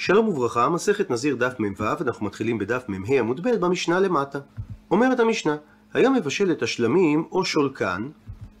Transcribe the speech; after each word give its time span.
שלום 0.00 0.28
וברכה, 0.28 0.68
מסכת 0.68 1.10
נזיר 1.10 1.36
דף 1.36 1.54
מ"ו, 1.58 1.84
אנחנו 2.00 2.26
מתחילים 2.26 2.58
בדף 2.58 2.84
מ"ה 2.88 3.18
עמוד 3.18 3.40
ב' 3.46 3.56
במשנה 3.60 4.00
למטה. 4.00 4.38
אומרת 4.90 5.20
המשנה, 5.20 5.56
היה 5.94 6.10
מבשל 6.10 6.52
את 6.52 6.62
השלמים 6.62 7.24
או 7.32 7.44
שולקן, 7.44 8.08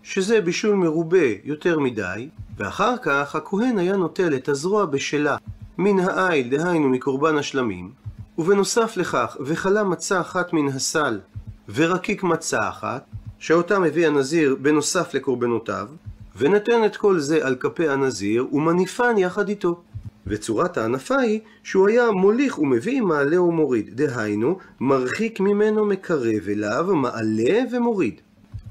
שזה 0.02 0.40
בישול 0.40 0.74
מרובה 0.74 1.26
יותר 1.44 1.78
מדי, 1.78 2.28
ואחר 2.56 2.94
כך 3.02 3.36
הכהן 3.36 3.78
היה 3.78 3.96
נוטל 3.96 4.34
את 4.34 4.48
הזרוע 4.48 4.86
בשלה 4.86 5.36
מן 5.78 6.00
העיל, 6.00 6.48
דהיינו 6.48 6.88
מקורבן 6.88 7.36
השלמים, 7.36 7.90
ובנוסף 8.38 8.96
לכך, 8.96 9.36
וכלה 9.40 9.84
מצה 9.84 10.20
אחת 10.20 10.52
מן 10.52 10.68
הסל, 10.68 11.20
ורקיק 11.74 12.22
מצה 12.22 12.68
אחת, 12.68 13.04
שאותה 13.38 13.78
מביא 13.78 14.06
הנזיר 14.06 14.56
בנוסף 14.62 15.14
לקורבנותיו, 15.14 15.88
ונתן 16.36 16.84
את 16.86 16.96
כל 16.96 17.18
זה 17.18 17.46
על 17.46 17.56
כפי 17.60 17.88
הנזיר, 17.88 18.46
ומניפן 18.52 19.18
יחד 19.18 19.48
איתו. 19.48 19.82
וצורת 20.28 20.78
ההנפה 20.78 21.16
היא 21.16 21.40
שהוא 21.62 21.88
היה 21.88 22.10
מוליך 22.10 22.58
ומביא, 22.58 23.00
מעלה 23.00 23.42
ומוריד. 23.42 23.96
דהיינו, 23.96 24.58
מרחיק 24.80 25.40
ממנו 25.40 25.84
מקרב 25.84 26.48
אליו, 26.48 26.96
מעלה 26.96 27.60
ומוריד. 27.72 28.20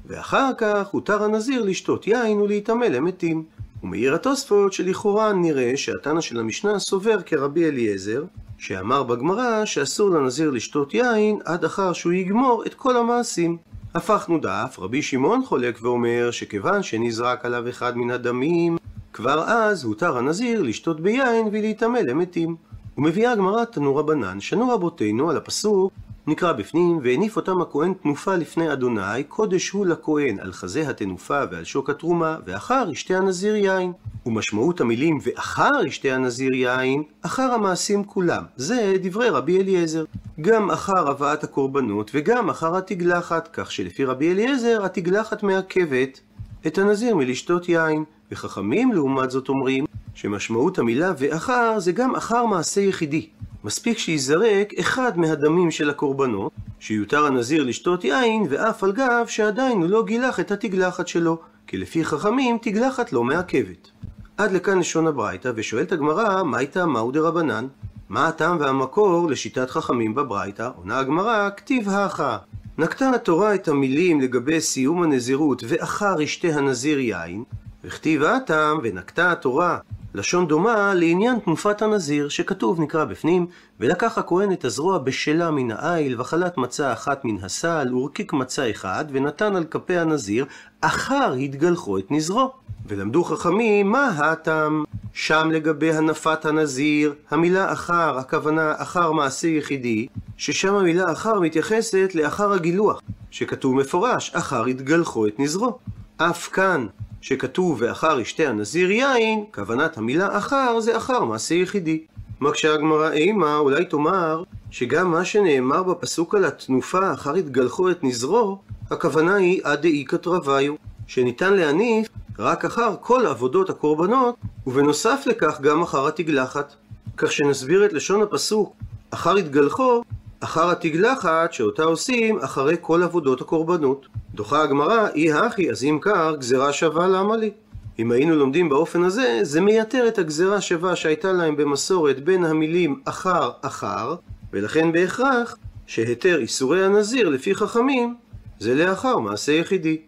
ואחר 0.06 0.50
כך 0.58 0.88
הותר 0.90 1.24
הנזיר 1.24 1.62
לשתות 1.62 2.06
יין 2.06 2.40
ולהיטמא 2.40 2.84
למתים. 2.84 3.44
ומעיר 3.82 4.14
התוספות 4.14 4.72
שלכאורה 4.72 5.32
נראה 5.32 5.72
שהתנא 5.76 6.20
של 6.20 6.40
המשנה 6.40 6.78
סובר 6.78 7.22
כרבי 7.22 7.68
אליעזר, 7.68 8.24
שאמר 8.58 9.02
בגמרא 9.02 9.64
שאסור 9.64 10.10
לנזיר 10.10 10.50
לשתות 10.50 10.94
יין 10.94 11.38
עד 11.44 11.64
אחר 11.64 11.92
שהוא 11.92 12.12
יגמור 12.12 12.62
את 12.66 12.74
כל 12.74 12.96
המעשים. 12.96 13.56
הפכנו 13.94 14.38
דף, 14.38 14.76
רבי 14.78 15.02
שמעון 15.02 15.44
חולק 15.44 15.78
ואומר 15.82 16.30
שכיוון 16.30 16.82
שנזרק 16.82 17.44
עליו 17.44 17.68
אחד 17.68 17.96
מן 17.96 18.10
הדמים, 18.10 18.76
כבר 19.18 19.44
אז 19.46 19.84
הותר 19.84 20.18
הנזיר 20.18 20.62
לשתות 20.62 21.00
ביין 21.00 21.46
ולהיטמא 21.52 21.98
למתים. 21.98 22.56
ומביאה 22.98 23.32
הגמרא 23.32 23.64
תנו 23.64 23.96
רבנן, 23.96 24.40
שנו 24.40 24.68
רבותינו 24.68 25.30
על 25.30 25.36
הפסוק 25.36 25.92
נקרא 26.26 26.52
בפנים, 26.52 27.00
והניף 27.02 27.36
אותם 27.36 27.60
הכהן 27.60 27.94
תנופה 27.94 28.36
לפני 28.36 28.72
אדוני, 28.72 29.24
קודש 29.28 29.70
הוא 29.70 29.86
לכהן 29.86 30.38
על 30.40 30.52
חזה 30.52 30.90
התנופה 30.90 31.42
ועל 31.50 31.64
שוק 31.64 31.90
התרומה, 31.90 32.36
ואחר 32.44 32.88
ישתה 32.92 33.16
הנזיר 33.16 33.56
יין. 33.56 33.92
ומשמעות 34.26 34.80
המילים 34.80 35.18
ואחר 35.22 35.86
ישתה 35.86 36.08
הנזיר 36.08 36.54
יין, 36.54 37.02
אחר 37.22 37.52
המעשים 37.52 38.04
כולם. 38.04 38.42
זה 38.56 38.94
דברי 39.02 39.28
רבי 39.28 39.60
אליעזר. 39.60 40.04
גם 40.40 40.70
אחר 40.70 41.10
הבאת 41.10 41.44
הקורבנות 41.44 42.10
וגם 42.14 42.50
אחר 42.50 42.76
התגלחת, 42.76 43.48
כך 43.52 43.72
שלפי 43.72 44.04
רבי 44.04 44.32
אליעזר 44.32 44.84
התגלחת 44.84 45.42
מעכבת 45.42 46.20
את 46.66 46.78
הנזיר 46.78 47.16
מלשתות 47.16 47.68
יין. 47.68 48.04
וחכמים 48.32 48.92
לעומת 48.92 49.30
זאת 49.30 49.48
אומרים 49.48 49.84
שמשמעות 50.14 50.78
המילה 50.78 51.12
ואחר 51.18 51.78
זה 51.78 51.92
גם 51.92 52.16
אחר 52.16 52.46
מעשה 52.46 52.80
יחידי. 52.80 53.28
מספיק 53.64 53.98
שיזרק 53.98 54.74
אחד 54.80 55.18
מהדמים 55.18 55.70
של 55.70 55.90
הקורבנות, 55.90 56.52
שיותר 56.80 57.26
הנזיר 57.26 57.64
לשתות 57.64 58.04
יין, 58.04 58.46
ואף 58.48 58.84
על 58.84 58.92
גב 58.92 59.24
שעדיין 59.26 59.82
הוא 59.82 59.90
לא 59.90 60.04
גילח 60.04 60.40
את 60.40 60.50
התגלחת 60.50 61.08
שלו, 61.08 61.38
כי 61.66 61.76
לפי 61.76 62.04
חכמים 62.04 62.58
תגלחת 62.62 63.12
לא 63.12 63.24
מעכבת. 63.24 63.90
עד 64.36 64.52
לכאן 64.52 64.78
לשון 64.78 65.06
הברייתא, 65.06 65.52
ושואלת 65.54 65.92
הגמרא, 65.92 66.42
מה 66.42 66.58
הייתה 66.58 66.86
מהו 66.86 67.10
דרבנן? 67.10 67.66
מה 68.08 68.28
הטעם 68.28 68.56
והמקור 68.60 69.30
לשיטת 69.30 69.70
חכמים 69.70 70.14
בברייתא? 70.14 70.70
עונה 70.76 70.98
הגמרא, 70.98 71.48
כתיב 71.56 71.88
האחה. 71.88 72.38
נקטה 72.78 73.10
התורה 73.10 73.54
את 73.54 73.68
המילים 73.68 74.20
לגבי 74.20 74.60
סיום 74.60 75.02
הנזירות 75.02 75.62
ואחר 75.68 76.20
ישתה 76.20 76.48
הנזיר 76.48 76.98
יין, 76.98 77.44
וכתיב 77.84 78.22
הטעם 78.22 78.78
ונקטה 78.82 79.32
התורה 79.32 79.78
לשון 80.14 80.48
דומה 80.48 80.94
לעניין 80.94 81.38
תנופת 81.38 81.82
הנזיר, 81.82 82.28
שכתוב 82.28 82.80
נקרא 82.80 83.04
בפנים, 83.04 83.46
ולקח 83.80 84.18
הכהן 84.18 84.52
את 84.52 84.64
הזרוע 84.64 84.98
בשלה 84.98 85.50
מן 85.50 85.70
העיל, 85.70 86.20
וחלת 86.20 86.58
מצה 86.58 86.92
אחת 86.92 87.24
מן 87.24 87.44
הסל, 87.44 87.94
ורקיק 87.94 88.32
מצה 88.32 88.70
אחד, 88.70 89.04
ונתן 89.12 89.56
על 89.56 89.64
כפי 89.64 89.98
הנזיר, 89.98 90.46
אחר 90.80 91.32
התגלחו 91.32 91.98
את 91.98 92.10
נזרו. 92.10 92.52
ולמדו 92.86 93.24
חכמים, 93.24 93.92
מה 93.92 94.08
הטעם? 94.08 94.84
שם 95.12 95.50
לגבי 95.52 95.92
הנפת 95.92 96.44
הנזיר, 96.44 97.14
המילה 97.30 97.72
אחר, 97.72 98.18
הכוונה 98.18 98.74
אחר 98.76 99.12
מעשה 99.12 99.48
יחידי, 99.48 100.06
ששם 100.36 100.74
המילה 100.74 101.12
אחר 101.12 101.40
מתייחסת 101.40 102.10
לאחר 102.14 102.52
הגילוח, 102.52 103.00
שכתוב 103.30 103.74
מפורש, 103.74 104.30
אחר 104.34 104.64
התגלחו 104.64 105.26
את 105.26 105.34
נזרו. 105.38 105.78
אף 106.16 106.48
כאן, 106.48 106.86
שכתוב 107.20 107.76
ואחר 107.80 108.20
ישתה 108.20 108.48
הנזיר 108.48 108.90
יין, 108.90 109.44
כוונת 109.54 109.98
המילה 109.98 110.38
אחר 110.38 110.80
זה 110.80 110.96
אחר 110.96 111.24
מעשה 111.24 111.54
יחידי. 111.54 112.04
מקשה 112.40 112.74
הגמרא 112.74 113.10
אימה, 113.10 113.56
אולי 113.56 113.84
תאמר 113.84 114.42
שגם 114.70 115.10
מה 115.10 115.24
שנאמר 115.24 115.82
בפסוק 115.82 116.34
על 116.34 116.44
התנופה 116.44 117.12
אחר 117.12 117.34
התגלחו 117.34 117.90
את 117.90 118.04
נזרו, 118.04 118.58
הכוונה 118.90 119.34
היא 119.34 119.60
עד 119.64 119.82
דאיכא 119.82 120.16
תרוויו, 120.16 120.74
שניתן 121.06 121.54
להניף 121.54 122.08
רק 122.38 122.64
אחר 122.64 122.94
כל 123.00 123.26
עבודות 123.26 123.70
הקורבנות, 123.70 124.34
ובנוסף 124.66 125.22
לכך 125.26 125.60
גם 125.60 125.82
אחר 125.82 126.06
התגלחת. 126.06 126.74
כך 127.16 127.32
שנסביר 127.32 127.84
את 127.84 127.92
לשון 127.92 128.22
הפסוק 128.22 128.76
אחר 129.10 129.36
התגלחו, 129.36 130.02
אחר 130.40 130.70
התגלחת 130.70 131.52
שאותה 131.52 131.82
עושים 131.82 132.38
אחרי 132.38 132.76
כל 132.80 133.02
עבודות 133.02 133.40
הקורבנות. 133.40 134.06
דוחה 134.34 134.62
הגמרא, 134.62 135.08
אי 135.14 135.32
הכי, 135.32 135.70
אז 135.70 135.84
אם 135.84 135.98
כך, 136.00 136.30
גזירה 136.38 136.72
שווה 136.72 137.08
למה 137.08 137.36
לי? 137.36 137.50
אם 137.98 138.12
היינו 138.12 138.36
לומדים 138.36 138.68
באופן 138.68 139.02
הזה, 139.02 139.40
זה 139.42 139.60
מייתר 139.60 140.08
את 140.08 140.18
הגזירה 140.18 140.60
שווה 140.60 140.96
שהייתה 140.96 141.32
להם 141.32 141.56
במסורת 141.56 142.24
בין 142.24 142.44
המילים 142.44 143.00
אחר 143.04 143.50
אחר, 143.60 144.14
ולכן 144.52 144.92
בהכרח 144.92 145.56
שהיתר 145.86 146.38
איסורי 146.38 146.84
הנזיר 146.84 147.28
לפי 147.28 147.54
חכמים 147.54 148.14
זה 148.58 148.74
לאחר 148.74 149.18
מעשה 149.18 149.52
יחידי. 149.52 149.98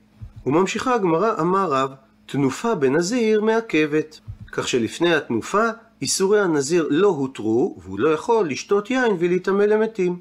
וממשיכה 0.46 0.94
הגמרא, 0.94 1.40
אמר 1.40 1.72
רב, 1.72 1.90
תנופה 2.26 2.74
בנזיר 2.74 3.40
מעכבת. 3.40 4.20
כך 4.52 4.68
שלפני 4.68 5.14
התנופה, 5.14 5.68
איסורי 6.02 6.40
הנזיר 6.40 6.86
לא 6.90 7.08
הותרו, 7.08 7.78
והוא 7.82 8.00
לא 8.00 8.08
יכול 8.08 8.48
לשתות 8.48 8.90
יין 8.90 9.16
ולהיטמא 9.18 9.62
למתים. 9.62 10.18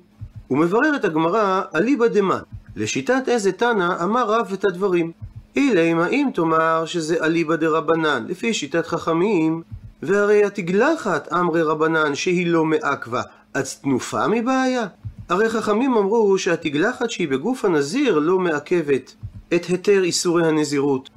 ומבררת 0.51 1.06
הגמרא, 1.06 1.62
אליבא 1.75 2.07
דמן, 2.07 2.40
לשיטת 2.75 3.23
איזה 3.28 3.51
תנא 3.51 4.03
אמר 4.03 4.31
רב 4.31 4.53
את 4.53 4.66
הדברים. 4.66 5.12
אילם 5.56 6.00
האם 6.00 6.29
תאמר 6.34 6.85
שזה 6.85 7.25
אליבא 7.25 7.56
דרבנן, 7.56 8.25
לפי 8.28 8.53
שיטת 8.53 8.88
חכמים, 8.88 9.63
והרי 10.03 10.45
התגלחת 10.45 11.34
אמרי 11.34 11.62
רבנן 11.62 12.16
שהיא 12.16 12.47
לא 12.47 12.66
מעכבה, 12.66 13.22
אז 13.53 13.75
תנופה 13.75 14.28
מבעיה? 14.28 14.88
הרי 15.29 15.50
חכמים 15.50 15.94
אמרו 15.94 16.38
שהתגלחת 16.38 17.09
שהיא 17.09 17.28
בגוף 17.28 17.66
הנזיר 17.66 18.19
לא 18.19 18.40
מעכבת 18.40 19.13
את 19.56 19.66
היתר 19.66 20.03
איסורי 20.03 20.47
הנזירות. 20.47 21.09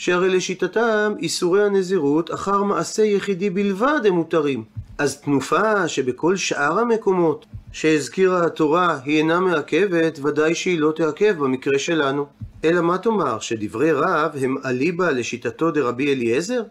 שהרי 0.00 0.28
לשיטתם 0.28 1.12
איסורי 1.18 1.64
הנזירות 1.64 2.34
אחר 2.34 2.62
מעשה 2.62 3.02
יחידי 3.02 3.50
בלבד 3.50 4.00
הם 4.04 4.14
מותרים. 4.14 4.64
אז 4.98 5.20
תנופה 5.20 5.88
שבכל 5.88 6.36
שאר 6.36 6.78
המקומות 6.78 7.46
שהזכירה 7.72 8.46
התורה 8.46 8.98
היא 9.04 9.18
אינה 9.18 9.40
מעכבת, 9.40 10.18
ודאי 10.22 10.54
שהיא 10.54 10.78
לא 10.78 10.92
תעכב 10.96 11.34
במקרה 11.38 11.78
שלנו. 11.78 12.26
אלא 12.64 12.80
מה 12.80 12.98
תאמר, 12.98 13.38
שדברי 13.38 13.92
רב 13.92 14.30
הם 14.40 14.56
אליבא 14.64 15.10
לשיטתו 15.10 15.70
דרבי 15.70 16.14
אליעזר? 16.14 16.62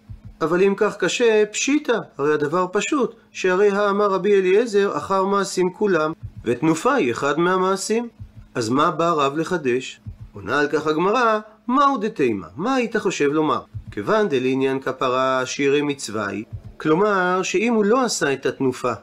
אבל 0.41 0.63
אם 0.63 0.73
כך 0.77 0.97
קשה, 0.97 1.43
פשיטא, 1.51 1.97
הרי 2.17 2.33
הדבר 2.33 2.65
פשוט, 2.71 3.15
שהרי 3.31 3.69
האמר 3.69 4.07
רבי 4.07 4.35
אליעזר 4.35 4.97
אחר 4.97 5.25
מעשים 5.25 5.73
כולם, 5.73 6.13
ותנופה 6.45 6.93
היא 6.93 7.11
אחד 7.11 7.39
מהמעשים. 7.39 8.07
אז 8.55 8.69
מה 8.69 8.91
בא 8.91 9.11
רב 9.11 9.37
לחדש? 9.37 9.99
עונה 10.33 10.59
על 10.59 10.67
כך 10.67 10.87
הגמרא, 10.87 11.39
מהו 11.67 11.97
דתימה? 11.97 12.47
מה 12.55 12.75
היית 12.75 12.97
חושב 12.97 13.29
לומר? 13.31 13.61
כיוון 13.91 14.27
דלעניין 14.29 14.79
כפרה 14.79 15.45
שירי 15.45 15.81
מצווה 15.81 16.27
היא, 16.27 16.43
כלומר 16.77 17.43
שאם 17.43 17.73
הוא 17.73 17.85
לא 17.85 18.05
עשה 18.05 18.33
את 18.33 18.45
התנופה, 18.45 18.93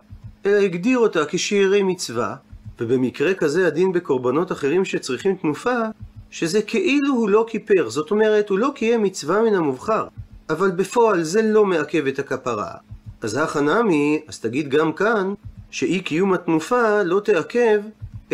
אלא 0.46 0.56
הגדיר 0.56 0.98
אותה 0.98 1.24
כשיערי 1.28 1.82
מצווה, 1.82 2.34
ובמקרה 2.80 3.34
כזה 3.34 3.66
הדין 3.66 3.92
בקורבנות 3.92 4.52
אחרים 4.52 4.84
שצריכים 4.84 5.36
תנופה, 5.36 5.78
שזה 6.30 6.62
כאילו 6.62 7.14
הוא 7.14 7.28
לא 7.28 7.46
כיפר, 7.48 7.88
זאת 7.88 8.10
אומרת, 8.10 8.48
הוא 8.48 8.58
לא 8.58 8.72
קיים 8.74 9.02
מצווה 9.02 9.42
מן 9.42 9.54
המובחר, 9.54 10.06
אבל 10.50 10.70
בפועל 10.70 11.22
זה 11.22 11.42
לא 11.42 11.64
מעכב 11.64 12.06
את 12.06 12.18
הכפרה. 12.18 12.70
אז 13.22 13.36
הכא 13.36 13.58
נמי, 13.58 14.22
אז 14.28 14.40
תגיד 14.40 14.68
גם 14.68 14.92
כאן, 14.92 15.34
שאי 15.70 16.00
קיום 16.00 16.32
התנופה 16.32 17.02
לא 17.02 17.20
תעכב 17.20 17.80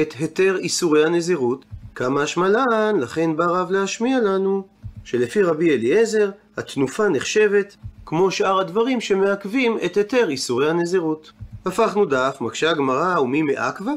את 0.01 0.15
היתר 0.19 0.57
איסורי 0.59 1.05
הנזירות. 1.05 1.65
כמה 1.95 2.23
השמלן, 2.23 2.97
לכן 3.01 3.37
בא 3.37 3.45
רב 3.45 3.71
להשמיע 3.71 4.21
לנו, 4.21 4.63
שלפי 5.05 5.43
רבי 5.43 5.75
אליעזר, 5.75 6.31
התנופה 6.57 7.09
נחשבת 7.09 7.77
כמו 8.07 8.31
שאר 8.31 8.61
הדברים 8.61 9.01
שמעכבים 9.01 9.79
את 9.85 9.97
היתר 9.97 10.29
איסורי 10.29 10.71
הנזירות. 10.71 11.33
הפכנו 11.67 12.05
דף, 12.05 12.37
מקשה 12.41 12.71
הגמרא, 12.71 13.21
ומי 13.21 13.43
מעכבה? 13.43 13.93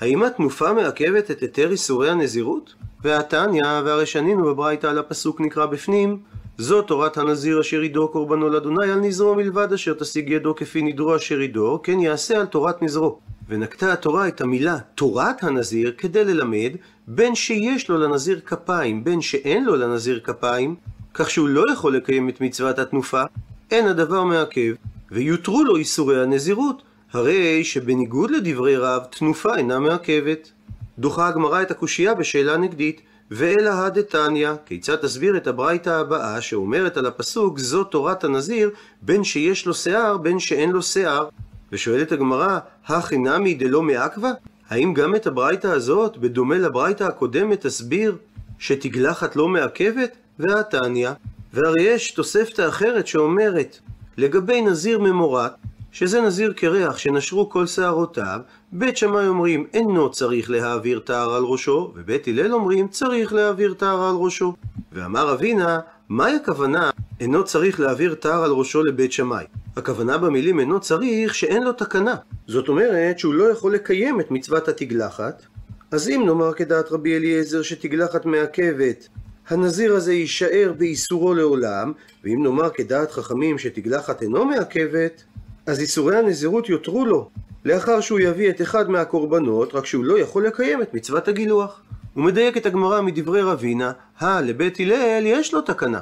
האם 0.00 0.22
התנופה 0.22 0.72
מעכבת 0.72 1.30
את 1.30 1.40
היתר 1.40 1.70
איסורי 1.70 2.10
הנזירות? 2.10 2.74
והתניא, 3.04 3.64
והרי 3.84 4.06
שנינו 4.06 4.44
בברייתא 4.44 4.86
על 4.86 4.98
הפסוק 4.98 5.40
נקרא 5.40 5.66
בפנים, 5.66 6.18
זו 6.58 6.82
תורת 6.82 7.16
הנזיר 7.18 7.60
אשר 7.60 7.82
ידו 7.82 8.08
קורבנו 8.08 8.48
לאדוני 8.48 8.90
על 8.90 9.00
נזרו 9.00 9.34
מלבד 9.34 9.72
אשר 9.72 9.94
תשיג 9.94 10.30
ידו 10.30 10.54
כפי 10.54 10.82
נדרו 10.82 11.16
אשר 11.16 11.40
ידו, 11.40 11.80
כן 11.82 12.00
יעשה 12.00 12.40
על 12.40 12.46
תורת 12.46 12.82
נזרו. 12.82 13.18
ונקטה 13.48 13.92
התורה 13.92 14.28
את 14.28 14.40
המילה 14.40 14.78
תורת 14.94 15.44
הנזיר 15.44 15.92
כדי 15.98 16.24
ללמד 16.24 16.72
בין 17.08 17.34
שיש 17.34 17.88
לו 17.88 17.98
לנזיר 17.98 18.40
כפיים, 18.46 19.04
בין 19.04 19.20
שאין 19.20 19.64
לו 19.64 19.76
לנזיר 19.76 20.20
כפיים, 20.24 20.74
כך 21.14 21.30
שהוא 21.30 21.48
לא 21.48 21.64
יכול 21.72 21.96
לקיים 21.96 22.28
את 22.28 22.40
מצוות 22.40 22.78
התנופה, 22.78 23.22
אין 23.70 23.86
הדבר 23.86 24.24
מעכב, 24.24 24.72
ויותרו 25.10 25.64
לו 25.64 25.76
איסורי 25.76 26.22
הנזירות, 26.22 26.82
הרי 27.12 27.64
שבניגוד 27.64 28.30
לדברי 28.30 28.76
רב, 28.76 29.02
תנופה 29.10 29.56
אינה 29.56 29.78
מעכבת. 29.78 30.50
דוחה 30.98 31.28
הגמרא 31.28 31.62
את 31.62 31.70
הקושייה 31.70 32.14
בשאלה 32.14 32.56
נגדית, 32.56 33.00
ואלא 33.30 33.70
הדתניא, 33.70 34.50
כיצד 34.66 34.96
תסביר 34.96 35.36
את 35.36 35.46
הברייתא 35.46 35.90
הבאה 35.90 36.40
שאומרת 36.40 36.96
על 36.96 37.06
הפסוק 37.06 37.58
זו 37.58 37.84
תורת 37.84 38.24
הנזיר 38.24 38.70
בין 39.02 39.24
שיש 39.24 39.66
לו 39.66 39.74
שיער 39.74 40.16
בין 40.16 40.38
שאין 40.38 40.70
לו 40.70 40.82
שיער? 40.82 41.28
ושואלת 41.72 42.12
הגמרא, 42.12 42.58
הכי 42.86 43.18
נמי 43.18 43.54
דלא 43.54 43.82
מעכבה? 43.82 44.30
האם 44.70 44.94
גם 44.94 45.14
את 45.14 45.26
הברייתא 45.26 45.66
הזאת, 45.66 46.16
בדומה 46.16 46.58
לברייתא 46.58 47.04
הקודמת, 47.04 47.66
תסביר 47.66 48.16
שתגלחת 48.58 49.36
לא 49.36 49.48
מעכבת? 49.48 50.16
והתניא, 50.38 51.10
והרי 51.54 51.82
יש 51.82 52.10
תוספתא 52.10 52.68
אחרת 52.68 53.06
שאומרת 53.06 53.78
לגבי 54.16 54.60
נזיר 54.60 54.98
ממורת, 54.98 55.52
שזה 55.92 56.20
נזיר 56.20 56.52
קרח 56.52 56.98
שנשרו 56.98 57.50
כל 57.50 57.66
שערותיו, 57.66 58.40
בית 58.72 58.96
שמאי 58.96 59.28
אומרים 59.28 59.66
אינו 59.74 60.10
צריך 60.10 60.50
להעביר 60.50 60.98
תער 60.98 61.34
על 61.34 61.44
ראשו, 61.44 61.92
ובית 61.94 62.28
הלל 62.28 62.52
אומרים 62.54 62.88
צריך 62.88 63.32
להעביר 63.32 63.74
תער 63.74 64.02
על 64.02 64.14
ראשו. 64.14 64.54
ואמר 64.92 65.32
אבינה, 65.32 65.78
מהי 66.08 66.36
הכוונה 66.36 66.90
אינו 67.20 67.44
צריך 67.44 67.80
להעביר 67.80 68.14
תער 68.14 68.44
על 68.44 68.50
ראשו 68.50 68.82
לבית 68.84 69.12
שמאי? 69.12 69.44
הכוונה 69.76 70.18
במילים 70.18 70.60
אינו 70.60 70.80
צריך 70.80 71.34
שאין 71.34 71.62
לו 71.62 71.72
תקנה. 71.72 72.14
זאת 72.46 72.68
אומרת 72.68 73.18
שהוא 73.18 73.34
לא 73.34 73.44
יכול 73.50 73.74
לקיים 73.74 74.20
את 74.20 74.30
מצוות 74.30 74.68
התגלחת. 74.68 75.42
אז 75.90 76.08
אם 76.08 76.22
נאמר 76.26 76.52
כדעת 76.52 76.92
רבי 76.92 77.16
אליעזר 77.16 77.62
שתגלחת 77.62 78.26
מעכבת, 78.26 79.08
הנזיר 79.48 79.94
הזה 79.94 80.12
יישאר 80.12 80.72
באיסורו 80.78 81.34
לעולם, 81.34 81.92
ואם 82.24 82.42
נאמר 82.42 82.68
כדעת 82.74 83.10
חכמים 83.10 83.58
שתגלחת 83.58 84.22
אינו 84.22 84.44
מעכבת, 84.44 85.22
אז 85.66 85.80
איסורי 85.80 86.16
הנזירות 86.16 86.68
יותרו 86.68 87.06
לו, 87.06 87.30
לאחר 87.64 88.00
שהוא 88.00 88.20
יביא 88.20 88.50
את 88.50 88.62
אחד 88.62 88.90
מהקורבנות, 88.90 89.74
רק 89.74 89.86
שהוא 89.86 90.04
לא 90.04 90.18
יכול 90.18 90.46
לקיים 90.46 90.82
את 90.82 90.94
מצוות 90.94 91.28
הגילוח. 91.28 91.80
הוא 92.14 92.24
מדייק 92.24 92.56
את 92.56 92.66
הגמרא 92.66 93.00
מדברי 93.00 93.42
רבינה, 93.42 93.92
הא, 94.18 94.40
לבית 94.40 94.80
הלל 94.80 95.22
יש 95.26 95.54
לו 95.54 95.60
תקנה, 95.60 96.00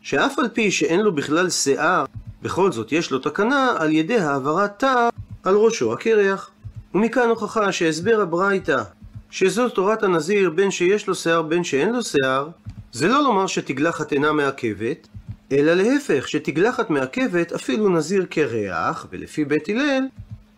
שאף 0.00 0.38
על 0.38 0.48
פי 0.48 0.70
שאין 0.70 1.00
לו 1.00 1.14
בכלל 1.14 1.50
שיער, 1.50 2.04
בכל 2.46 2.72
זאת 2.72 2.92
יש 2.92 3.10
לו 3.10 3.18
תקנה 3.18 3.74
על 3.78 3.92
ידי 3.92 4.18
העברת 4.18 4.78
תא 4.78 5.08
על 5.44 5.54
ראשו 5.54 5.92
הקרח. 5.92 6.50
ומכאן 6.94 7.28
הוכחה 7.28 7.72
שהסבר 7.72 8.20
הברייתא, 8.20 8.82
שזו 9.30 9.68
תורת 9.68 10.02
הנזיר 10.02 10.50
בין 10.50 10.70
שיש 10.70 11.06
לו 11.06 11.14
שיער 11.14 11.42
בין 11.42 11.64
שאין 11.64 11.92
לו 11.92 12.02
שיער, 12.02 12.48
זה 12.92 13.08
לא 13.08 13.22
לומר 13.22 13.46
שתגלחת 13.46 14.12
אינה 14.12 14.32
מעכבת, 14.32 15.08
אלא 15.52 15.74
להפך, 15.74 16.28
שתגלחת 16.28 16.90
מעכבת 16.90 17.52
אפילו 17.52 17.88
נזיר 17.88 18.24
קרח, 18.30 19.06
ולפי 19.10 19.44
בית 19.44 19.68
הלל, 19.68 20.02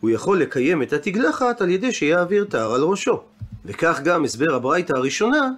הוא 0.01 0.11
יכול 0.11 0.41
לקיים 0.41 0.83
את 0.83 0.93
התגלחת 0.93 1.61
על 1.61 1.71
ידי 1.71 1.93
שיעביר 1.93 2.45
תער 2.45 2.75
על 2.75 2.83
ראשו. 2.83 3.21
וכך 3.65 4.01
גם 4.05 4.25
הסבר 4.25 4.55
הברייתא 4.55 4.93
הראשונה, 4.93 5.51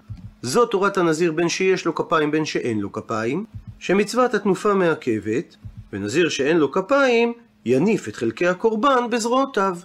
זו 0.43 0.67
תורת 0.67 0.99
הנזיר 0.99 1.33
בין 1.33 1.49
שיש 1.49 1.87
לו 1.87 1.95
כפיים 1.95 2.31
בין 2.31 2.45
שאין 2.45 2.81
לו 2.81 2.93
כפיים, 2.93 3.45
שמצוות 3.79 4.35
התנופה 4.35 4.75
מעכבת, 4.75 5.57
ונזיר 5.93 6.29
שאין 6.29 6.57
לו 6.57 6.73
כפיים, 6.73 7.33
יניף 7.65 8.09
את 8.09 8.17
חלקי 8.17 8.47
הקורבן 8.47 9.11
בזרועותיו. 9.11 9.77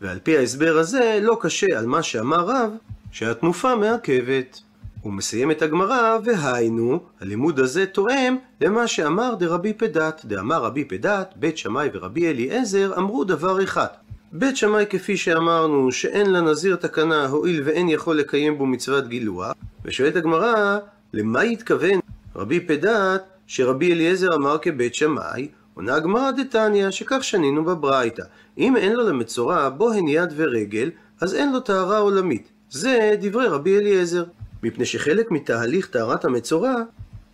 ועל 0.00 0.18
פי 0.22 0.38
ההסבר 0.38 0.78
הזה, 0.78 1.18
לא 1.22 1.38
קשה 1.40 1.78
על 1.78 1.86
מה 1.86 2.02
שאמר 2.02 2.40
רב, 2.40 2.70
שהתנופה 3.12 3.76
מעכבת. 3.76 4.60
הוא 5.02 5.12
מסיים 5.12 5.50
את 5.50 5.62
הגמרא, 5.62 6.18
והיינו, 6.24 7.00
הלימוד 7.20 7.60
הזה 7.60 7.86
תואם 7.86 8.36
למה 8.60 8.86
שאמר 8.86 9.34
דרבי 9.34 9.72
פדת. 9.72 10.20
דאמר 10.24 10.62
רבי 10.62 10.84
פדת, 10.84 11.34
בית 11.36 11.58
שמאי 11.58 11.88
ורבי 11.92 12.28
אליעזר 12.28 12.98
אמרו 12.98 13.24
דבר 13.24 13.64
אחד. 13.64 13.86
בית 14.32 14.56
שמאי 14.56 14.84
כפי 14.90 15.16
שאמרנו, 15.16 15.92
שאין 15.92 16.32
לנזיר 16.32 16.76
תקנה 16.76 17.26
הואיל 17.26 17.62
ואין 17.64 17.88
יכול 17.88 18.16
לקיים 18.16 18.58
בו 18.58 18.66
מצוות 18.66 19.08
גילוח, 19.08 19.52
ושואלת 19.84 20.16
הגמרא, 20.16 20.78
למה 21.14 21.40
התכוון 21.40 22.00
רבי 22.36 22.60
פדת 22.60 23.22
שרבי 23.52 23.92
אליעזר 23.92 24.28
אמר 24.34 24.58
כבית 24.62 24.94
שמאי? 24.94 25.48
עונה 25.74 25.94
הגמרא 25.94 26.30
דתניא, 26.30 26.90
שכך 26.90 27.24
שנינו 27.24 27.64
בברייתא. 27.64 28.22
אם 28.58 28.76
אין 28.76 28.92
לו 28.92 29.08
למצורע 29.08 29.68
בוהן 29.68 30.08
יד 30.08 30.32
ורגל, 30.36 30.90
אז 31.20 31.34
אין 31.34 31.52
לו 31.52 31.60
טהרה 31.60 31.98
עולמית. 31.98 32.48
זה 32.70 33.14
דברי 33.20 33.46
רבי 33.46 33.78
אליעזר. 33.78 34.24
מפני 34.62 34.84
שחלק 34.84 35.30
מתהליך 35.30 35.86
טהרת 35.86 36.24
המצורע, 36.24 36.74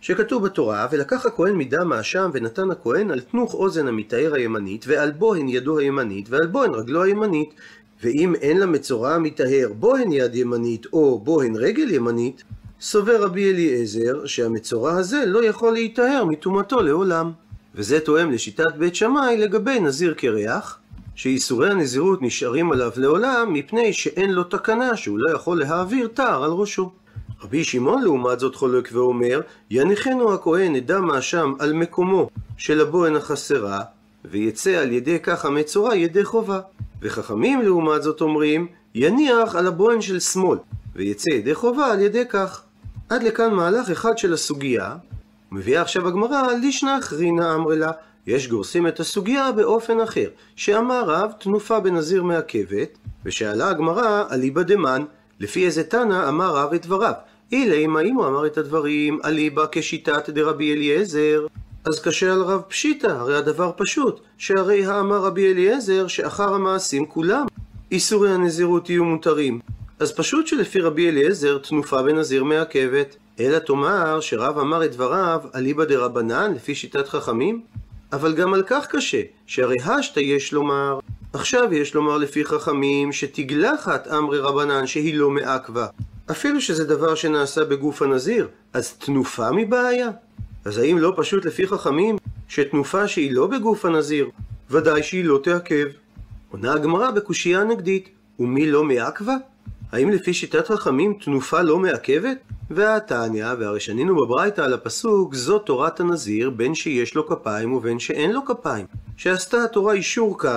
שכתוב 0.01 0.45
בתורה, 0.45 0.87
ולקח 0.91 1.25
הכהן 1.25 1.55
מדם 1.55 1.91
האשם 1.91 2.29
ונתן 2.33 2.71
הכהן 2.71 3.11
על 3.11 3.19
תנוך 3.19 3.53
אוזן 3.53 3.87
המטהר 3.87 4.33
הימנית, 4.33 4.85
ועל 4.87 5.11
בוהן 5.11 5.47
ידו 5.47 5.77
הימנית, 5.77 6.29
ועל 6.29 6.47
בוהן 6.47 6.71
רגלו 6.73 7.03
הימנית. 7.03 7.53
ואם 8.03 8.35
אין 8.35 8.59
למצורע 8.59 9.13
המטהר 9.13 9.71
בוהן 9.79 10.11
יד 10.11 10.35
ימנית 10.35 10.85
או 10.93 11.19
בוהן 11.19 11.55
רגל 11.55 11.91
ימנית, 11.91 12.43
סובר 12.81 13.23
רבי 13.23 13.51
אליעזר 13.51 14.25
שהמצורע 14.25 14.91
הזה 14.91 15.23
לא 15.25 15.43
יכול 15.43 15.73
להיטהר 15.73 16.25
מטומאתו 16.25 16.81
לעולם. 16.81 17.31
וזה 17.75 17.99
תואם 17.99 18.31
לשיטת 18.31 18.75
בית 18.77 18.95
שמאי 18.95 19.37
לגבי 19.37 19.79
נזיר 19.79 20.13
קרח, 20.13 20.79
שאיסורי 21.15 21.71
הנזירות 21.71 22.21
נשארים 22.21 22.71
עליו 22.71 22.91
לעולם 22.95 23.53
מפני 23.53 23.93
שאין 23.93 24.31
לו 24.31 24.43
תקנה 24.43 24.97
שהוא 24.97 25.19
לא 25.19 25.35
יכול 25.35 25.59
להעביר 25.59 26.07
תער 26.07 26.43
על 26.43 26.51
ראשו. 26.51 26.91
רבי 27.43 27.63
שמעון 27.63 28.03
לעומת 28.03 28.39
זאת 28.39 28.55
חולק 28.55 28.89
ואומר, 28.91 29.41
יניחנו 29.69 30.33
הכהן 30.33 30.75
את 30.75 30.85
דם 30.85 31.11
האשם 31.11 31.53
על 31.59 31.73
מקומו 31.73 32.29
של 32.57 32.81
הבוהן 32.81 33.15
החסרה, 33.15 33.81
ויצא 34.25 34.71
על 34.71 34.91
ידי 34.91 35.19
כך 35.23 35.45
המצורע 35.45 35.95
ידי 35.95 36.23
חובה. 36.23 36.59
וחכמים 37.01 37.61
לעומת 37.61 38.03
זאת 38.03 38.21
אומרים, 38.21 38.67
יניח 38.95 39.55
על 39.55 39.67
הבוהן 39.67 40.01
של 40.01 40.19
שמאל, 40.19 40.57
ויצא 40.95 41.29
ידי 41.29 41.55
חובה 41.55 41.91
על 41.91 41.99
ידי 42.01 42.23
כך. 42.29 42.63
עד 43.09 43.23
לכאן 43.23 43.53
מהלך 43.53 43.89
אחד 43.89 44.17
של 44.17 44.33
הסוגיה, 44.33 44.95
מביאה 45.51 45.81
עכשיו 45.81 46.07
הגמרא 46.07 46.51
לישנא 46.61 46.99
אחרינא 46.99 47.55
אמרלה, 47.55 47.91
יש 48.27 48.47
גורסים 48.47 48.87
את 48.87 48.99
הסוגיה 48.99 49.51
באופן 49.51 49.99
אחר, 49.99 50.29
שאמר 50.55 51.03
רב 51.05 51.31
תנופה 51.39 51.79
בנזיר 51.79 52.23
מעכבת, 52.23 52.97
ושאלה 53.25 53.69
הגמרא 53.69 54.23
אליבא 54.31 54.61
דמן, 54.61 55.03
לפי 55.39 55.65
איזה 55.65 55.83
תנא 55.83 56.29
אמר 56.29 56.55
רב 56.55 56.73
את 56.73 56.85
דבריו. 56.85 57.13
אילי 57.51 57.85
אם 57.85 58.15
הוא 58.15 58.27
אמר 58.27 58.45
את 58.45 58.57
הדברים 58.57 59.19
אליבא 59.25 59.65
כשיטת 59.71 60.29
דרבי 60.29 60.73
אליעזר, 60.73 61.47
אז 61.85 61.99
קשה 61.99 62.33
על 62.33 62.41
רב 62.41 62.61
פשיטא, 62.61 63.07
הרי 63.07 63.37
הדבר 63.37 63.71
פשוט, 63.77 64.19
שהרי 64.37 64.85
האמר 64.85 65.17
רבי 65.17 65.51
אליעזר 65.51 66.07
שאחר 66.07 66.53
המעשים 66.53 67.05
כולם 67.05 67.45
איסורי 67.91 68.31
הנזירות 68.31 68.89
יהיו 68.89 69.05
מותרים. 69.05 69.76
אז 69.99 70.11
פשוט 70.11 70.47
שלפי 70.47 70.79
רבי 70.79 71.09
אליעזר 71.09 71.57
תנופה 71.57 72.01
בנזיר 72.01 72.43
מעכבת. 72.43 73.15
אלא 73.39 73.59
תאמר 73.59 74.19
שרב 74.19 74.59
אמר 74.59 74.85
את 74.85 74.91
דבריו 74.91 75.41
אליבא 75.55 75.85
דרבנן 75.85 76.53
לפי 76.53 76.75
שיטת 76.75 77.07
חכמים? 77.07 77.61
אבל 78.13 78.35
גם 78.35 78.53
על 78.53 78.63
כך 78.67 78.87
קשה, 78.89 79.21
שהרי 79.47 79.75
השתא 79.85 80.19
יש 80.19 80.53
לומר, 80.53 80.99
עכשיו 81.33 81.73
יש 81.73 81.93
לומר 81.95 82.17
לפי 82.17 82.45
חכמים 82.45 83.11
שתגלחת 83.11 84.07
אמרי 84.07 84.39
רבנן 84.39 84.87
שהיא 84.87 85.15
לא 85.15 85.29
מעכבה. 85.29 85.87
אפילו 86.31 86.61
שזה 86.61 86.85
דבר 86.85 87.15
שנעשה 87.15 87.65
בגוף 87.65 88.01
הנזיר, 88.01 88.47
אז 88.73 88.93
תנופה 88.93 89.51
מבעיה? 89.51 90.09
אז 90.65 90.77
האם 90.77 90.97
לא 90.97 91.13
פשוט 91.17 91.45
לפי 91.45 91.67
חכמים 91.67 92.17
שתנופה 92.47 93.07
שהיא 93.07 93.31
לא 93.31 93.47
בגוף 93.47 93.85
הנזיר, 93.85 94.29
ודאי 94.71 95.03
שהיא 95.03 95.25
לא 95.25 95.39
תעכב? 95.43 95.87
עונה 96.51 96.73
הגמרא 96.73 97.11
בקושייה 97.11 97.63
נגדית, 97.63 98.09
ומי 98.39 98.71
לא 98.71 98.83
מעכבה? 98.83 99.35
האם 99.91 100.09
לפי 100.09 100.33
שיטת 100.33 100.67
חכמים 100.67 101.13
תנופה 101.13 101.61
לא 101.61 101.79
מעכבת? 101.79 102.37
והתניא, 102.71 103.45
והרי 103.59 103.79
שנינו 103.79 104.15
בברייתא 104.15 104.61
על 104.61 104.73
הפסוק, 104.73 105.35
זאת 105.35 105.65
תורת 105.65 105.99
הנזיר 105.99 106.49
בין 106.49 106.75
שיש 106.75 107.15
לו 107.15 107.27
כפיים 107.27 107.73
ובין 107.73 107.99
שאין 107.99 108.31
לו 108.31 108.45
כפיים. 108.45 108.85
שעשתה 109.17 109.63
התורה 109.63 109.93
אישור 109.93 110.39
קו, 110.39 110.49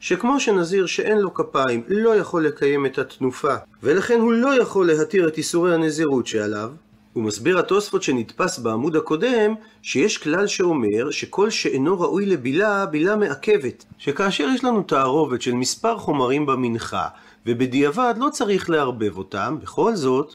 שכמו 0.00 0.40
שנזיר 0.40 0.86
שאין 0.86 1.18
לו 1.18 1.34
כפיים 1.34 1.82
לא 1.88 2.16
יכול 2.16 2.46
לקיים 2.46 2.86
את 2.86 2.98
התנופה, 2.98 3.54
ולכן 3.82 4.20
הוא 4.20 4.32
לא 4.32 4.60
יכול 4.62 4.86
להתיר 4.86 5.28
את 5.28 5.38
איסורי 5.38 5.74
הנזירות 5.74 6.26
שעליו, 6.26 6.70
הוא 7.12 7.24
מסביר 7.24 7.58
התוספות 7.58 8.02
שנתפס 8.02 8.58
בעמוד 8.58 8.96
הקודם, 8.96 9.54
שיש 9.82 10.18
כלל 10.18 10.46
שאומר 10.46 11.10
שכל 11.10 11.50
שאינו 11.50 12.00
ראוי 12.00 12.26
לבילה, 12.26 12.86
בילה 12.86 13.16
מעכבת. 13.16 13.84
שכאשר 13.98 14.44
יש 14.54 14.64
לנו 14.64 14.82
תערובת 14.82 15.42
של 15.42 15.54
מספר 15.54 15.98
חומרים 15.98 16.46
במנחה, 16.46 17.08
ובדיעבד 17.46 18.14
לא 18.16 18.28
צריך 18.32 18.70
לערבב 18.70 19.18
אותם, 19.18 19.56
בכל 19.62 19.94
זאת, 19.94 20.34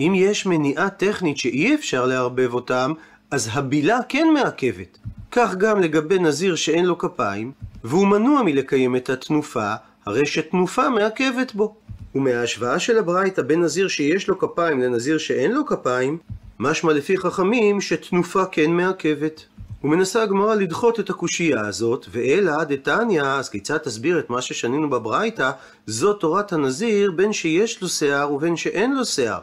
אם 0.00 0.12
יש 0.16 0.46
מניעה 0.46 0.90
טכנית 0.90 1.38
שאי 1.38 1.74
אפשר 1.74 2.06
לערבב 2.06 2.54
אותם, 2.54 2.92
אז 3.30 3.50
הבילה 3.52 3.98
כן 4.08 4.26
מעכבת. 4.34 4.98
כך 5.30 5.54
גם 5.54 5.80
לגבי 5.80 6.18
נזיר 6.18 6.54
שאין 6.54 6.84
לו 6.84 6.98
כפיים, 6.98 7.52
והוא 7.84 8.06
מנוע 8.06 8.42
מלקיים 8.42 8.96
את 8.96 9.10
התנופה, 9.10 9.74
הרי 10.06 10.26
שתנופה 10.26 10.90
מעכבת 10.90 11.54
בו. 11.54 11.74
ומההשוואה 12.14 12.78
של 12.78 12.98
הברייתא 12.98 13.42
בין 13.42 13.62
נזיר 13.62 13.88
שיש 13.88 14.28
לו 14.28 14.38
כפיים 14.38 14.80
לנזיר 14.80 15.18
שאין 15.18 15.52
לו 15.52 15.66
כפיים, 15.66 16.18
משמע 16.58 16.92
לפי 16.92 17.16
חכמים 17.16 17.80
שתנופה 17.80 18.44
כן 18.44 18.70
מעכבת. 18.70 19.44
ומנסה 19.84 20.22
הגמרא 20.22 20.54
לדחות 20.54 21.00
את 21.00 21.10
הקושייה 21.10 21.60
הזאת, 21.60 22.06
ואלא 22.10 22.64
דתניא, 22.64 23.22
אז 23.22 23.48
כיצד 23.48 23.78
תסביר 23.78 24.18
את 24.18 24.30
מה 24.30 24.42
ששנינו 24.42 24.90
בברייתא, 24.90 25.50
זו 25.86 26.12
תורת 26.12 26.52
הנזיר 26.52 27.10
בין 27.10 27.32
שיש 27.32 27.82
לו 27.82 27.88
שיער 27.88 28.32
ובין 28.32 28.56
שאין 28.56 28.96
לו 28.96 29.04
שיער. 29.04 29.40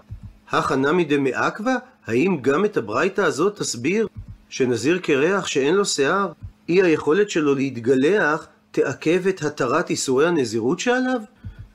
הכא 0.49 0.73
נמי 0.73 1.05
דמעכבא? 1.05 1.75
האם 2.07 2.37
גם 2.41 2.65
את 2.65 2.77
הברייתא 2.77 3.21
הזאת 3.21 3.55
תסביר 3.59 4.07
שנזיר 4.49 4.99
קרח 4.99 5.47
שאין 5.47 5.75
לו 5.75 5.85
שיער, 5.85 6.31
אי 6.69 6.81
היכולת 6.81 7.29
שלו 7.29 7.55
להתגלח 7.55 8.47
תעכב 8.71 9.27
את 9.27 9.43
התרת 9.43 9.89
איסורי 9.89 10.27
הנזירות 10.27 10.79
שעליו? 10.79 11.21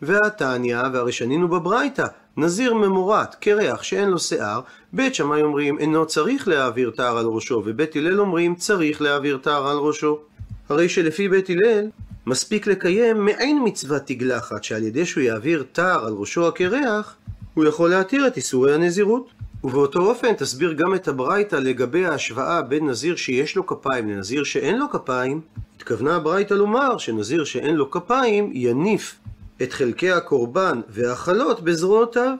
והתניא, 0.02 0.78
והרי 0.92 1.12
שנינו 1.12 1.48
בברייתא, 1.48 2.06
נזיר 2.36 2.74
ממורת, 2.74 3.34
קרח 3.34 3.82
שאין 3.82 4.08
לו 4.08 4.18
שיער, 4.18 4.60
בית 4.92 5.14
שמאי 5.14 5.42
אומרים 5.42 5.78
אינו 5.78 6.06
צריך 6.06 6.48
להעביר 6.48 6.90
תער 6.96 7.18
על 7.18 7.26
ראשו, 7.26 7.62
ובית 7.64 7.96
הלל 7.96 8.20
אומרים 8.20 8.54
צריך 8.54 9.02
להעביר 9.02 9.38
תער 9.42 9.66
על 9.68 9.76
ראשו. 9.76 10.18
הרי 10.68 10.88
שלפי 10.88 11.28
בית 11.28 11.50
הלל, 11.50 11.86
מספיק 12.26 12.66
לקיים 12.66 13.24
מעין 13.24 13.60
מצוות 13.64 14.02
תגלחת, 14.06 14.64
שעל 14.64 14.82
ידי 14.82 15.06
שהוא 15.06 15.22
יעביר 15.22 15.64
תער 15.72 16.06
על 16.06 16.12
ראשו 16.12 16.48
הקרח, 16.48 17.16
הוא 17.54 17.64
יכול 17.64 17.90
להתיר 17.90 18.26
את 18.26 18.36
איסורי 18.36 18.74
הנזירות. 18.74 19.30
ובאותו 19.64 20.00
אופן 20.00 20.32
תסביר 20.32 20.72
גם 20.72 20.94
את 20.94 21.08
הברייתא 21.08 21.56
לגבי 21.56 22.06
ההשוואה 22.06 22.62
בין 22.62 22.86
נזיר 22.86 23.16
שיש 23.16 23.56
לו 23.56 23.66
כפיים 23.66 24.08
לנזיר 24.08 24.44
שאין 24.44 24.78
לו 24.78 24.90
כפיים. 24.90 25.40
התכוונה 25.76 26.16
הברייתא 26.16 26.54
לומר 26.54 26.98
שנזיר 26.98 27.44
שאין 27.44 27.74
לו 27.74 27.90
כפיים 27.90 28.50
יניף 28.54 29.18
את 29.62 29.72
חלקי 29.72 30.10
הקורבן 30.10 30.80
והחלות 30.88 31.60
בזרועותיו, 31.60 32.34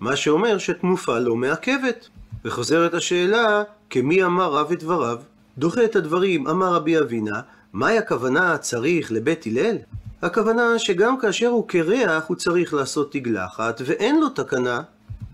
מה 0.00 0.16
שאומר 0.16 0.58
שתנופה 0.58 1.18
לא 1.18 1.36
מעכבת. 1.36 2.08
וחוזרת 2.44 2.94
השאלה, 2.94 3.62
כמי 3.90 4.24
אמר 4.24 4.52
רב 4.52 4.72
את 4.72 4.82
דבריו? 4.82 5.18
דוחה 5.58 5.84
את 5.84 5.96
הדברים, 5.96 6.48
אמר 6.48 6.74
רבי 6.74 6.98
אבינה, 6.98 7.40
מהי 7.72 7.98
הכוונה 7.98 8.58
צריך 8.58 9.12
לבית 9.12 9.46
הלל? 9.46 9.76
הכוונה 10.22 10.78
שגם 10.78 11.18
כאשר 11.20 11.46
הוא 11.46 11.68
קרח 11.68 12.24
הוא 12.28 12.36
צריך 12.36 12.74
לעשות 12.74 13.12
תגלחת, 13.12 13.82
ואין 13.84 14.20
לו 14.20 14.28
תקנה, 14.28 14.80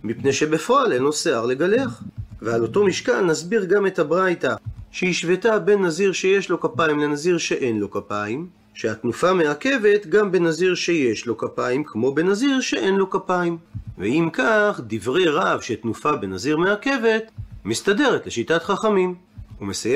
מפני 0.04 0.32
שבפועל 0.32 0.92
אין 0.92 1.02
לו 1.02 1.12
שיער 1.12 1.46
לגלח. 1.46 2.02
ועל 2.42 2.62
אותו 2.62 2.84
משקל 2.84 3.20
נסביר 3.20 3.64
גם 3.64 3.86
את 3.86 3.98
הברייתא, 3.98 4.54
שהשוותה 4.90 5.58
בין 5.58 5.84
נזיר 5.84 6.12
שיש 6.12 6.50
לו 6.50 6.60
כפיים 6.60 6.98
לנזיר 6.98 7.38
שאין 7.38 7.78
לו 7.78 7.90
כפיים, 7.90 8.48
שהתנופה 8.78 9.32
מעכבת 9.32 10.06
גם 10.06 10.32
בנזיר 10.32 10.74
שיש 10.74 11.26
לו 11.26 11.36
כפיים, 11.36 11.84
כמו 11.84 12.14
בנזיר 12.14 12.60
שאין 12.60 12.94
לו 12.94 13.10
כפיים. 13.10 13.58
ואם 13.98 14.28
כך, 14.32 14.80
דברי 14.86 15.24
רב 15.28 15.60
שתנופה 15.60 16.16
בנזיר 16.16 16.56
מעכבת, 16.56 17.30
מסתדרת 17.64 18.26
לשיטת 18.26 18.62
חכמים. 18.62 19.14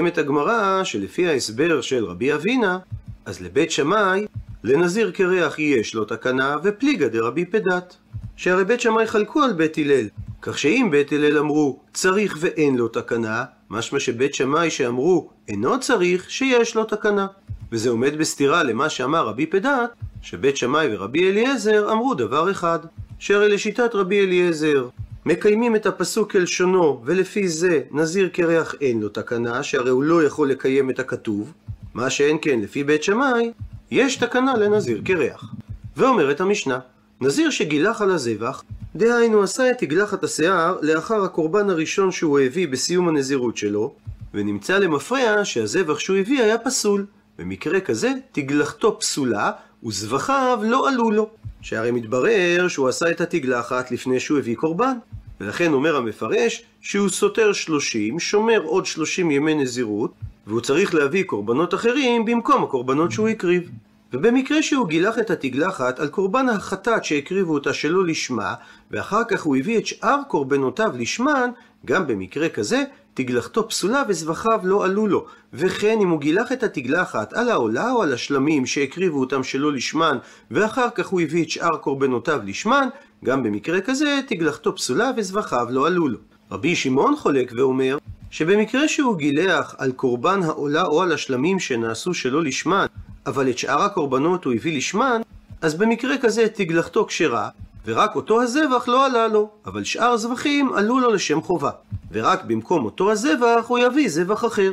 את 0.07 0.19
הגמרא 0.19 0.85
שלפי 0.85 1.27
ההסבר 1.27 1.81
של 1.81 2.05
רבי 2.05 2.35
אבינה, 2.35 2.79
אז 3.25 3.41
לבית 3.41 3.71
שמאי, 3.71 4.27
לנזיר 4.65 5.11
קרח 5.11 5.59
יש 5.59 5.95
לו 5.95 6.05
תקנה, 6.05 6.57
ופליגה 6.63 7.09
דרבי 7.09 7.45
פדת. 7.45 7.97
שהרי 8.37 8.65
בית 8.65 8.81
שמאי 8.81 9.07
חלקו 9.07 9.43
על 9.43 9.53
בית 9.53 9.79
הלל, 9.79 10.09
כך 10.43 10.59
שאם 10.59 10.89
בית 10.91 11.13
הלל 11.13 11.39
אמרו 11.39 11.81
צריך 11.93 12.37
ואין 12.41 12.77
לו 12.77 12.89
תקנה, 12.89 13.45
משמע 13.71 14.01
שבית 14.01 14.35
שמאי 14.35 14.71
שאמרו 14.71 15.31
אינו 15.49 15.81
צריך, 15.81 16.31
שיש 16.31 16.75
לו 16.75 16.85
תקנה. 16.85 17.27
וזה 17.73 17.91
עומד 17.91 18.19
בסתירה 18.19 18.63
למה 18.63 18.89
שאמר 18.89 19.27
רבי 19.27 19.47
פדת, 19.47 19.91
שבית 20.23 20.57
שמאי 20.57 20.95
ורבי 20.95 21.31
אליעזר 21.31 21.93
אמרו 21.93 22.15
דבר 22.15 22.51
אחד, 22.51 22.79
שהרי 23.19 23.49
לשיטת 23.49 23.95
רבי 23.95 24.21
אליעזר 24.21 24.89
מקיימים 25.27 25.77
את 25.77 25.87
הפסוק 25.87 26.33
כלשונו, 26.33 27.03
ולפי 27.05 27.49
זה 27.49 27.81
נזיר 27.91 28.29
קרח 28.29 28.75
אין 28.81 29.01
לו 29.01 29.09
תקנה, 29.09 29.63
שהרי 29.63 29.91
הוא 29.91 30.03
לא 30.03 30.25
יכול 30.25 30.51
לקיים 30.51 30.91
את 30.91 30.99
הכתוב, 30.99 31.53
מה 31.95 32.11
שאין 32.11 32.37
כן 32.43 32.61
לפי 32.61 32.85
בית 32.85 33.03
שמאי, 33.03 33.53
יש 33.91 34.17
תקנה 34.17 34.57
לנזיר 34.57 35.01
קרח. 35.05 35.55
ואומרת 35.97 36.41
המשנה, 36.41 36.79
נזיר 37.21 37.51
שגילח 37.51 38.03
על 38.03 38.11
הזבח, 38.11 38.65
דהיינו 38.97 39.43
עשה 39.43 39.71
את 39.71 39.79
תגלחת 39.79 40.25
השיער 40.25 40.79
לאחר 40.83 41.25
הקורבן 41.25 41.71
הראשון 41.71 42.11
שהוא 42.11 42.41
הביא 42.41 42.69
בסיום 42.69 43.09
הנזירות 43.09 43.57
שלו, 43.57 43.95
ונמצא 44.35 44.79
למפרע 44.79 45.45
שהזבח 45.45 45.99
שהוא 45.99 46.17
הביא 46.17 46.43
היה 46.43 46.59
פסול. 46.59 47.07
במקרה 47.43 47.81
כזה, 47.81 48.13
תגלחתו 48.33 48.99
פסולה, 49.01 49.51
וזבחיו 49.85 50.61
לא 50.63 50.89
עלו 50.89 51.11
לו. 51.11 51.31
שהרי 51.63 51.91
מתברר 51.91 52.69
שהוא 52.69 52.89
עשה 52.89 53.11
את 53.11 53.21
התגלחת 53.21 53.91
לפני 53.91 54.21
שהוא 54.21 54.39
הביא 54.39 54.57
קורבן. 54.57 54.97
ולכן 55.41 55.73
אומר 55.73 55.97
המפרש 55.97 56.63
שהוא 56.81 57.09
סותר 57.09 57.53
שלושים, 57.53 58.21
שומר 58.21 58.63
עוד 58.65 58.87
שלושים 58.87 59.31
ימי 59.31 59.55
נזירות, 59.55 60.13
והוא 60.47 60.61
צריך 60.61 60.95
להביא 60.95 61.25
קורבנות 61.25 61.75
אחרים 61.75 62.25
במקום 62.25 62.65
הקורבנות 62.65 63.13
שהוא 63.13 63.29
הקריב. 63.29 63.71
ובמקרה 64.13 64.63
שהוא 64.63 64.89
גילח 64.89 65.19
את 65.19 65.31
התגלחת 65.31 66.01
על 66.01 66.09
קורבן 66.09 66.49
החטאת 66.49 67.05
שהקריבו 67.05 67.55
אותה 67.55 67.73
שלא 67.73 68.07
לשמה, 68.07 68.55
ואחר 68.91 69.23
כך 69.29 69.43
הוא 69.43 69.57
הביא 69.57 69.79
את 69.79 69.87
שאר 69.87 70.19
קורבנותיו 70.29 70.93
לשמן, 70.99 71.51
גם 71.87 72.07
במקרה 72.07 72.49
כזה, 72.49 72.83
תגלחתו 73.15 73.69
פסולה 73.69 74.03
וזבחיו 74.09 74.61
לא 74.65 74.85
עלו 74.85 75.07
לו. 75.07 75.27
וכן 75.53 75.99
אם 76.03 76.09
הוא 76.09 76.21
גילח 76.21 76.53
את 76.53 76.63
התגלחת 76.63 77.33
על 77.33 77.49
העולה 77.49 77.91
או 77.91 78.03
על 78.03 78.13
השלמים 78.13 78.67
שהקריבו 78.67 79.21
אותם 79.21 79.43
שלא 79.43 79.73
לשמן, 79.73 80.19
ואחר 80.51 80.89
כך 80.95 81.07
הוא 81.07 81.21
הביא 81.21 81.45
את 81.45 81.51
שאר 81.51 81.77
קורבנותיו 81.77 82.41
לשמן, 82.45 82.89
גם 83.25 83.43
במקרה 83.43 83.81
כזה 83.81 84.21
תגלחתו 84.27 84.77
פסולה 84.77 85.11
וזבחיו 85.17 85.67
לא 85.71 85.87
עלו 85.87 86.09
לו. 86.09 86.19
רבי 86.51 86.77
שמעון 86.77 87.17
חולק 87.17 87.53
ואומר, 87.57 87.99
שבמקרה 88.31 88.89
שהוא 88.89 89.17
גילח 89.17 89.75
על 89.79 89.93
קורבן 89.93 90.43
העולה 90.43 90.83
או 90.83 91.03
על 91.03 91.13
השלמים 91.13 91.61
שנעשו 91.61 92.15
שלא 92.15 92.43
לשמן, 92.43 92.87
אבל 93.27 93.51
את 93.51 93.59
שאר 93.59 93.83
הקורבנות 93.83 94.45
הוא 94.45 94.55
הביא 94.55 94.77
לשמן, 94.77 95.21
אז 95.61 95.75
במקרה 95.75 96.19
כזה 96.19 96.47
תגלחתו 96.55 97.07
כשרה, 97.07 97.49
ורק 97.87 98.17
אותו 98.17 98.43
הזבח 98.43 98.89
לא 98.89 99.07
עלה 99.07 99.29
לו, 99.29 99.51
אבל 99.67 99.85
שאר 99.85 100.17
זבחים 100.17 100.73
עלו 100.73 101.01
לו 101.01 101.11
לשם 101.11 101.43
חובה. 101.43 101.71
ורק 102.13 102.45
במקום 102.45 102.85
אותו 102.85 103.13
הזבח 103.13 103.65
הוא 103.67 103.79
יביא 103.79 104.09
זבח 104.09 104.45
אחר. 104.45 104.73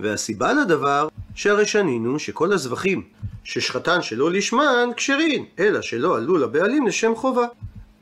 והסיבה 0.00 0.52
לדבר, 0.52 1.08
שהרי 1.34 1.66
שנינו 1.66 2.18
שכל 2.18 2.52
הזבחים 2.52 3.02
ששחטן 3.44 4.02
שלא 4.02 4.32
לשמן 4.32 4.88
כשרים, 4.96 5.44
אלא 5.58 5.80
שלא 5.80 6.16
עלו 6.16 6.38
לבעלים 6.38 6.86
לשם 6.86 7.12
חובה. 7.14 7.46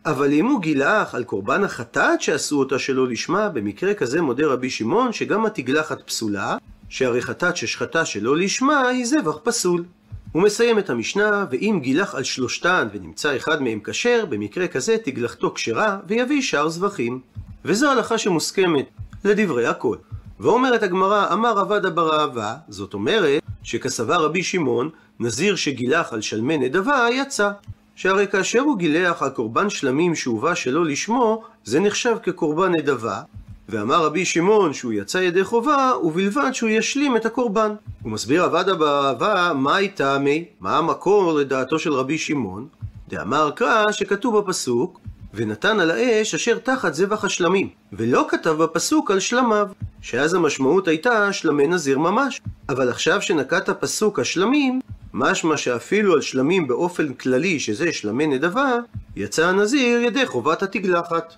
אבל 0.06 0.32
אם 0.32 0.46
הוא 0.46 0.60
גילח 0.60 1.14
על 1.14 1.24
קורבן 1.24 1.64
החטאת 1.64 2.20
שעשו 2.20 2.58
אותה 2.58 2.78
שלא 2.78 3.08
לשמה, 3.08 3.48
במקרה 3.48 3.94
כזה 3.94 4.22
מודה 4.22 4.46
רבי 4.46 4.70
שמעון 4.70 5.12
שגם 5.12 5.46
התגלחת 5.46 6.02
פסולה, 6.06 6.56
שהרי 6.88 7.22
חטאת 7.22 7.56
ששחטה 7.56 8.04
שלא 8.04 8.36
לשמה 8.36 8.88
היא 8.88 9.06
זבח 9.06 9.38
פסול. 9.42 9.84
הוא 10.32 10.42
מסיים 10.42 10.78
את 10.78 10.90
המשנה, 10.90 11.44
ואם 11.50 11.78
גילח 11.82 12.14
על 12.14 12.22
שלושתן 12.22 12.88
ונמצא 12.92 13.36
אחד 13.36 13.62
מהם 13.62 13.80
כשר, 13.84 14.24
במקרה 14.28 14.68
כזה 14.68 14.96
תגלחתו 15.04 15.54
כשרה 15.54 15.98
ויביא 16.06 16.42
שאר 16.42 16.68
זבחים. 16.68 17.20
וזו 17.64 17.90
הלכה 17.90 18.18
שמוסכמת 18.18 18.86
לדברי 19.24 19.66
הכל. 19.66 19.96
ואומרת 20.40 20.82
הגמרא, 20.82 21.32
אמר 21.32 21.58
עבדה 21.58 21.90
בר 21.90 22.20
אהבה, 22.20 22.54
זאת 22.68 22.94
אומרת 22.94 23.42
שכסבר 23.62 24.24
רבי 24.24 24.42
שמעון, 24.42 24.90
נזיר 25.20 25.56
שגילח 25.56 26.12
על 26.12 26.20
שלמי 26.20 26.58
נדבה 26.58 27.06
יצא. 27.12 27.50
שהרי 27.98 28.26
כאשר 28.26 28.60
הוא 28.60 28.78
גילח 28.78 29.22
על 29.22 29.30
קורבן 29.30 29.70
שלמים 29.70 30.14
שהובא 30.14 30.54
שלא 30.54 30.84
לשמו, 30.84 31.42
זה 31.64 31.80
נחשב 31.80 32.16
כקורבן 32.22 32.72
נדבה, 32.72 33.20
ואמר 33.68 34.04
רבי 34.04 34.24
שמעון 34.24 34.72
שהוא 34.72 34.92
יצא 34.92 35.18
ידי 35.18 35.44
חובה, 35.44 35.92
ובלבד 36.02 36.52
שהוא 36.52 36.70
ישלים 36.70 37.16
את 37.16 37.26
הקורבן. 37.26 37.74
הוא 38.02 38.12
מסביר 38.12 38.44
עבדה 38.44 38.74
באהבה, 38.74 39.52
מהי 39.54 39.88
טעמי? 39.88 40.44
מה 40.60 40.78
המקור 40.78 41.32
לדעתו 41.32 41.78
של 41.78 41.92
רבי 41.92 42.18
שמעון? 42.18 42.68
דאמר 43.08 43.50
קרא 43.50 43.84
שכתוב 43.92 44.38
בפסוק, 44.38 45.00
ונתן 45.38 45.80
על 45.80 45.90
האש 45.90 46.34
אשר 46.34 46.58
תחת 46.58 46.94
זבח 46.94 47.24
השלמים, 47.24 47.68
ולא 47.92 48.26
כתב 48.28 48.50
בפסוק 48.50 49.10
על 49.10 49.20
שלמיו, 49.20 49.68
שאז 50.02 50.34
המשמעות 50.34 50.88
הייתה 50.88 51.32
שלמי 51.32 51.66
נזיר 51.66 51.98
ממש. 51.98 52.40
אבל 52.68 52.88
עכשיו 52.88 53.22
שנקט 53.22 53.68
הפסוק 53.68 54.18
השלמים, 54.18 54.80
משמע 55.14 55.56
שאפילו 55.56 56.14
על 56.14 56.20
שלמים 56.20 56.68
באופן 56.68 57.14
כללי, 57.14 57.60
שזה 57.60 57.92
שלמי 57.92 58.26
נדבה, 58.26 58.72
יצא 59.16 59.46
הנזיר 59.46 60.00
ידי 60.00 60.26
חובת 60.26 60.62
התגלחת. 60.62 61.34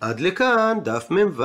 עד 0.00 0.20
לכאן 0.20 0.78
דף 0.82 1.06
מ"ו 1.10 1.42